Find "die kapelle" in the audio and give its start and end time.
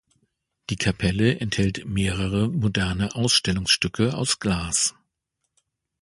0.71-1.35